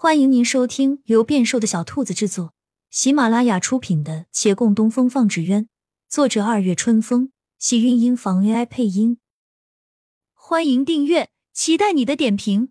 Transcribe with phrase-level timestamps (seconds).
[0.00, 2.54] 欢迎您收听由变瘦的小兔子制作、
[2.88, 5.64] 喜马拉雅出品的《且共东风放纸鸢》，
[6.08, 9.18] 作者二月春风，喜韵音房 AI 配音。
[10.34, 12.68] 欢迎订阅，期待你的点评。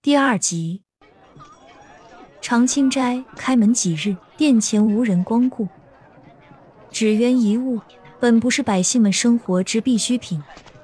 [0.00, 0.84] 第二集，
[2.40, 5.66] 长青斋开门几日，店前无人光顾。
[6.92, 7.80] 纸鸢一物，
[8.20, 10.40] 本不是百姓们生活之必需品。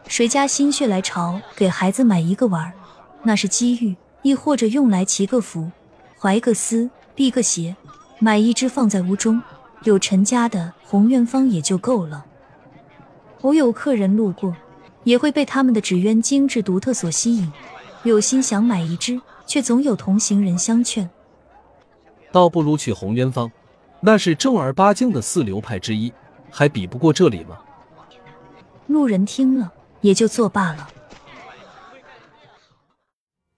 [0.08, 2.72] 谁家心血来潮给孩子买一个玩儿，
[3.24, 5.70] 那是机遇；亦或者用来祈个福、
[6.18, 7.74] 怀个思、避个邪，
[8.20, 9.42] 买一只放在屋中，
[9.82, 12.24] 有陈家的红院方也就够了。
[13.42, 14.56] 偶有客人路过，
[15.02, 17.52] 也会被他们的纸鸢精致独特所吸引，
[18.04, 21.10] 有心想买一只，却总有同行人相劝：
[22.30, 23.50] 倒不如去红鸢坊，
[24.00, 26.12] 那是正儿八经的四流派之一，
[26.48, 27.58] 还比不过这里吗？
[28.86, 29.72] 路人听了。
[30.06, 30.88] 也就作罢了。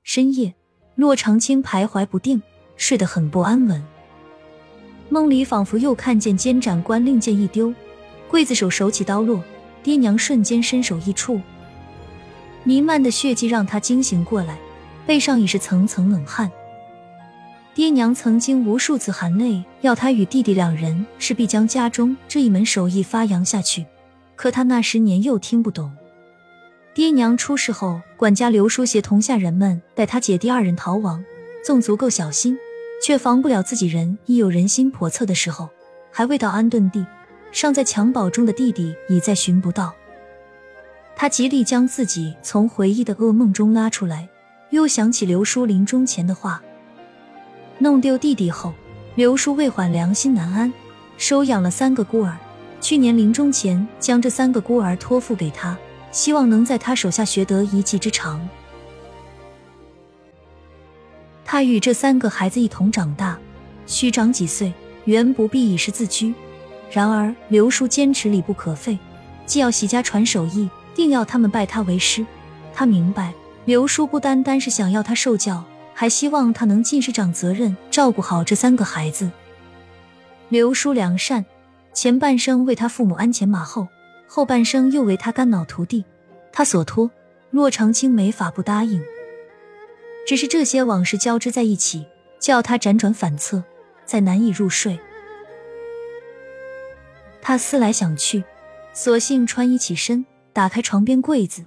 [0.02, 0.54] 深夜，
[0.94, 2.42] 骆长青徘徊不定，
[2.78, 3.84] 睡得很不安稳。
[5.10, 7.74] 梦里仿佛又看见监斩官令箭一丢，
[8.30, 9.44] 刽子手手起刀落，
[9.82, 11.38] 爹娘瞬间身首异处，
[12.64, 14.58] 弥漫的血迹让他惊醒过来，
[15.06, 16.50] 背上已是层层冷汗。
[17.74, 23.84] 爹娘曾经无数次含泪要他与弟弟两人势必将家中这一门手艺发扬下去，
[24.34, 25.92] 可他那时年幼，听不懂。
[26.98, 31.24] 爹娘出事后，管家刘叔协同下人们带他姐弟二人逃亡，
[31.64, 32.58] 纵足够小心，
[33.00, 35.68] 却防不了自己人亦有人心叵测的时候。
[36.10, 37.06] 还未到安顿地，
[37.52, 39.94] 尚在襁褓中的弟弟已在寻不到。
[41.14, 44.28] 他极力将自己从回忆的噩梦中拉出来，
[44.70, 46.60] 又想起刘叔临终前的话：
[47.78, 48.74] 弄丢弟弟后，
[49.14, 50.72] 刘叔为缓良心难安，
[51.16, 52.36] 收养了三个孤儿。
[52.80, 55.78] 去年临终前，将这三个孤儿托付给他。
[56.10, 58.46] 希望能在他手下学得一技之长。
[61.44, 63.38] 他与这三个孩子一同长大，
[63.86, 64.72] 虚长几岁，
[65.04, 66.34] 原不必以是自居。
[66.90, 68.98] 然而刘叔坚持礼不可废，
[69.46, 72.24] 既要习家传手艺，定要他们拜他为师。
[72.74, 73.32] 他明白，
[73.64, 79.30] 刘叔不单单是想要他受教，还希望他能尽师长责任，照顾好这三个孩子。
[80.48, 81.44] 刘叔良善，
[81.92, 83.88] 前半生为他父母鞍前马后。
[84.28, 86.04] 后半生又为他肝脑涂地，
[86.52, 87.10] 他所托，
[87.50, 89.02] 骆长青没法不答应。
[90.26, 92.06] 只是这些往事交织在一起，
[92.38, 93.64] 叫他辗转反侧，
[94.04, 95.00] 再难以入睡。
[97.40, 98.44] 他思来想去，
[98.92, 101.64] 索性穿衣起身，打开床边柜子，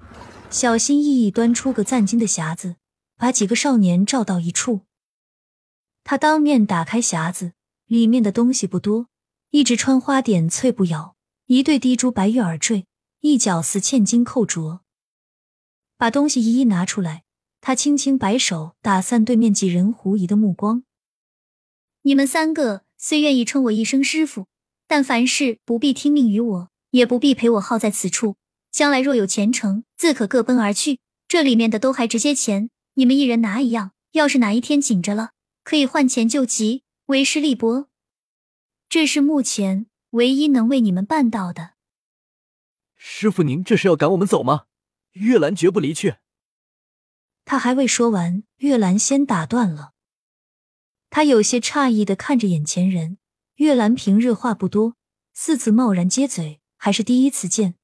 [0.52, 2.76] 小心翼翼端出个赞金的匣子，
[3.18, 4.82] 把几个少年照到一处。
[6.04, 7.54] 他当面打开匣子，
[7.88, 9.08] 里面的东西不多，
[9.50, 11.16] 一直穿花点翠步摇。
[11.52, 12.86] 一对滴珠白玉耳坠，
[13.20, 14.80] 一角似嵌金扣镯。
[15.98, 17.26] 把东西一一拿出来，
[17.60, 20.86] 他轻轻摆手，打散对面几人狐疑的目光。
[22.04, 24.48] 你们三个虽愿意称我一声师傅，
[24.88, 28.38] 但凡事不必听命于我，也不必陪我耗在此处。
[28.72, 31.02] 将来若有前程，自可各奔而去。
[31.28, 33.92] 这里面的都还值些钱，你们一人拿一样。
[34.14, 35.32] 要是哪一天紧着了，
[35.66, 37.90] 可以换钱救急，为师力薄。
[38.88, 39.88] 这是目前。
[40.12, 41.76] 唯一能为你们办到的，
[42.96, 44.66] 师傅，您这是要赶我们走吗？
[45.12, 46.18] 月兰绝不离去。
[47.46, 49.94] 他还未说完，月兰先打断了。
[51.10, 53.18] 他有些诧异的看着眼前人。
[53.56, 54.96] 月兰平日话不多，
[55.34, 57.76] 四次贸然接嘴，还是第一次见。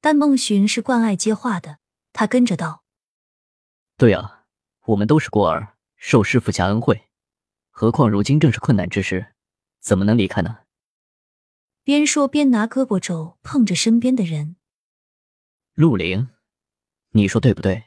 [0.00, 1.78] 但孟寻是惯爱接话的，
[2.12, 2.84] 他跟着道
[3.96, 4.44] ：“对啊，
[4.84, 7.08] 我们都是孤儿，受师傅家恩惠，
[7.70, 9.34] 何况如今正是困难之时，
[9.80, 10.58] 怎么能离开呢？”
[11.88, 14.56] 边说边拿胳膊肘碰着身边的人。
[15.72, 16.28] 陆凌，
[17.12, 17.84] 你说对不对？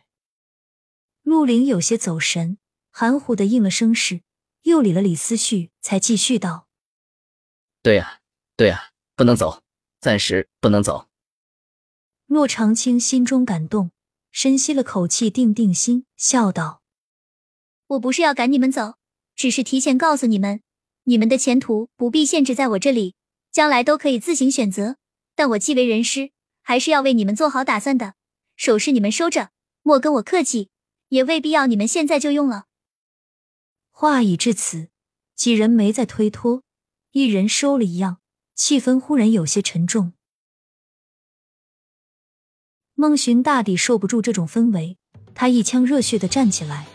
[1.22, 2.58] 陆凌有些走神，
[2.90, 4.24] 含糊的应了声是，
[4.64, 6.68] 又理了理思绪，才继续道
[7.84, 8.22] ：“对呀，
[8.58, 9.62] 对呀，不能走，
[10.00, 11.08] 暂时不能走。”
[12.26, 13.92] 骆长青心中感动，
[14.32, 16.82] 深吸了口气，定定心，笑道
[17.86, 18.96] ：“我不是要赶你们走，
[19.36, 20.64] 只是提前告诉你们，
[21.04, 23.14] 你们的前途不必限制在我这里。”
[23.52, 24.96] 将来都可以自行选择，
[25.36, 26.32] 但我既为人师，
[26.62, 28.14] 还是要为你们做好打算的。
[28.56, 29.50] 首饰你们收着，
[29.82, 30.70] 莫跟我客气，
[31.10, 32.68] 也未必要你们现在就用了。
[33.90, 34.90] 话已至此，
[35.36, 36.64] 几人没再推脱，
[37.12, 38.20] 一人收了一样，
[38.56, 40.14] 气氛忽然有些沉重。
[42.94, 44.98] 孟寻大抵受不住这种氛围，
[45.36, 46.86] 他一腔热血的站起来：“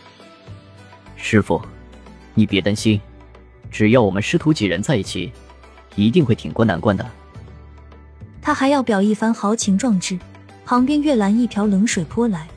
[1.15, 1.61] 师傅，
[2.33, 2.99] 你别担心，
[3.69, 5.31] 只要我们师徒几人在一起。”
[5.97, 7.05] 一定会挺过难关的。
[8.41, 10.17] 他还要表一番豪情壮志，
[10.65, 12.47] 旁边月兰一瓢冷水泼来，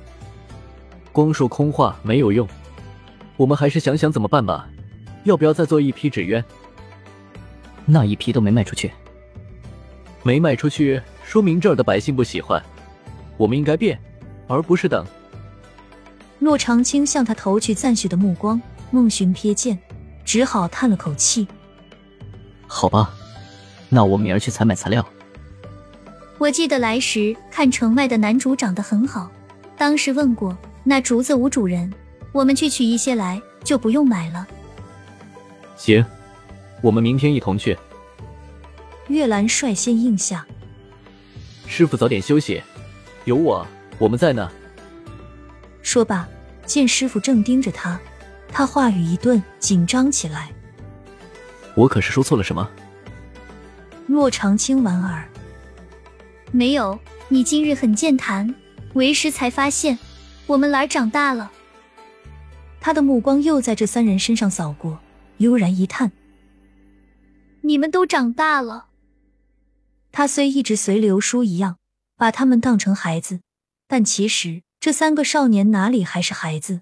[1.11, 2.47] 光说空话没有用，
[3.37, 4.69] 我们还是想想怎么办吧。
[5.25, 6.45] 要不要再做一批纸鸢？
[7.87, 8.93] 那一批都没卖出去，
[10.23, 12.63] 没卖出去，说明这儿的百姓不喜欢。
[13.37, 13.99] 我们应该变，
[14.47, 15.05] 而不是等。
[16.39, 18.61] 洛长青向他投去赞许的目光，
[18.91, 19.79] 孟寻瞥见，
[20.25, 21.47] 只好叹了口气。
[22.67, 23.13] 好吧，
[23.91, 25.07] 那我明儿去采买材料。
[26.39, 29.31] 我记得来时看城外的楠竹长得很好，
[29.77, 31.93] 当时问过那竹子无主人，
[32.33, 34.47] 我们去取一些来，就不用买了。
[35.77, 36.03] 行，
[36.81, 37.77] 我们明天一同去。
[39.09, 40.47] 月兰率先应下。
[41.67, 42.63] 师傅早点休息，
[43.25, 43.67] 有我，
[43.99, 44.51] 我们在呢。
[45.83, 46.27] 说罢，
[46.65, 48.01] 见师傅正盯着他，
[48.49, 50.51] 他话语一顿，紧张起来。
[51.75, 52.69] 我可是说错了什么？
[54.11, 55.25] 洛长青莞尔。
[56.51, 56.99] 没有，
[57.29, 58.53] 你今日很健谈，
[58.95, 59.97] 为师才发现，
[60.49, 61.53] 我们儿长大了。
[62.81, 64.99] 他的目光又在这三人身上扫过，
[65.37, 66.11] 悠然一叹
[67.62, 68.89] ：“你们都长大了。”
[70.11, 71.77] 他虽一直随刘叔一样
[72.17, 73.43] 把他们当成孩子，
[73.87, 76.81] 但其实这三个少年哪里还是孩子？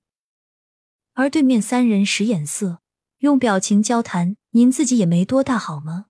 [1.13, 2.79] 而对面三人使眼色，
[3.19, 6.07] 用表情交谈：“您自己也没多大，好吗？”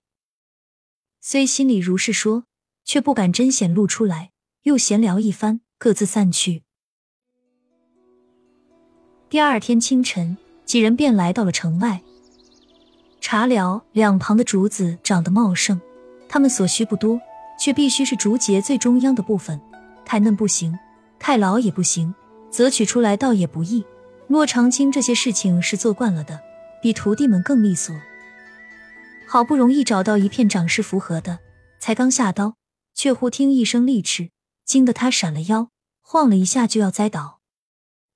[1.31, 2.45] 虽心里如是说。
[2.83, 4.31] 却不敢真显露出来，
[4.63, 6.63] 又闲聊一番，各自散去。
[9.29, 10.35] 第二天清晨，
[10.65, 12.01] 几人便来到了城外
[13.21, 15.79] 茶寮两旁的竹子长得茂盛，
[16.27, 17.21] 他们所需不多，
[17.59, 19.61] 却必须是竹节最中央的部分，
[20.03, 20.75] 太嫩不行，
[21.19, 22.11] 太老也不行，
[22.49, 23.85] 择取出来倒也不易。
[24.29, 26.39] 骆长青这些事情是做惯了的，
[26.81, 27.95] 比徒弟们更利索。
[29.31, 31.37] 好不容易找到一片长势符合的，
[31.79, 32.57] 才刚下刀。
[32.95, 34.31] 却忽听一声利齿，
[34.65, 35.69] 惊得他闪了腰，
[36.01, 37.39] 晃了一下就要栽倒。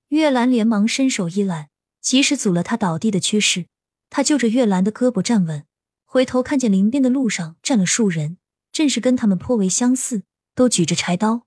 [0.07, 1.69] 月兰连忙伸手一揽，
[2.01, 3.68] 及时阻了他倒地的趋势。
[4.10, 5.65] 他就着月兰的胳膊站稳，
[6.04, 8.39] 回头看见林边的路上站了数人，
[8.71, 10.24] 正是跟他们颇为相似，
[10.56, 11.45] 都举着柴刀，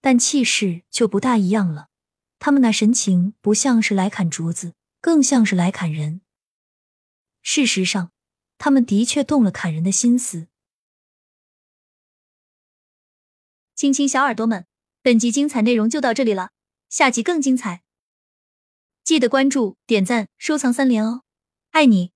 [0.00, 1.88] 但气势就不大一样了。
[2.38, 6.22] 他们那神情不像是来砍竹子，更像是来砍人。
[7.42, 8.12] 事实上，
[8.58, 10.48] 他们的确动了砍人的心思。
[13.74, 14.66] 亲亲小耳朵们，
[15.02, 16.52] 本集精彩内容就到这里了，
[16.88, 17.84] 下集更精彩，
[19.04, 21.22] 记得关注、点赞、收藏三连哦，
[21.70, 22.15] 爱你！